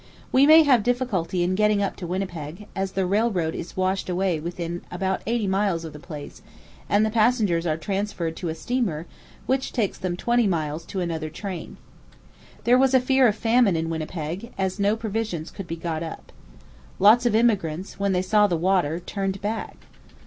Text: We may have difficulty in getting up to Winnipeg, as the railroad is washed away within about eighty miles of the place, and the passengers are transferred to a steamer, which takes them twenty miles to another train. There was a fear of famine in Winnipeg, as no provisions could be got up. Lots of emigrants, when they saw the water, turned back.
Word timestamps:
We 0.31 0.47
may 0.47 0.63
have 0.63 0.81
difficulty 0.81 1.43
in 1.43 1.53
getting 1.53 1.83
up 1.83 1.95
to 1.97 2.07
Winnipeg, 2.07 2.65
as 2.75 2.93
the 2.93 3.05
railroad 3.05 3.53
is 3.53 3.77
washed 3.77 4.09
away 4.09 4.39
within 4.39 4.81
about 4.89 5.21
eighty 5.27 5.45
miles 5.45 5.85
of 5.85 5.93
the 5.93 5.99
place, 5.99 6.41
and 6.89 7.05
the 7.05 7.11
passengers 7.11 7.67
are 7.67 7.77
transferred 7.77 8.35
to 8.37 8.49
a 8.49 8.55
steamer, 8.55 9.05
which 9.45 9.71
takes 9.71 9.99
them 9.99 10.17
twenty 10.17 10.47
miles 10.47 10.85
to 10.87 11.01
another 11.01 11.29
train. 11.29 11.77
There 12.63 12.79
was 12.79 12.95
a 12.95 12.99
fear 12.99 13.27
of 13.27 13.35
famine 13.35 13.75
in 13.75 13.91
Winnipeg, 13.91 14.51
as 14.57 14.79
no 14.79 14.95
provisions 14.95 15.51
could 15.51 15.67
be 15.67 15.75
got 15.75 16.01
up. 16.01 16.31
Lots 16.97 17.27
of 17.27 17.35
emigrants, 17.35 17.99
when 17.99 18.11
they 18.11 18.23
saw 18.23 18.47
the 18.47 18.57
water, 18.57 18.99
turned 18.99 19.39
back. 19.39 19.77